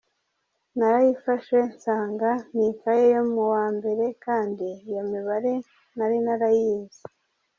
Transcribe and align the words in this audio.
Narayifashe 0.77 1.57
nsanga 1.71 2.31
n’ikaye 2.55 3.05
yo 3.15 3.23
mu 3.33 3.43
wa 3.53 3.65
mbere 3.77 4.05
kandi 4.25 4.65
iyo 4.87 5.01
mibare 5.11 5.53
nari 5.97 6.17
narayize. 6.25 7.03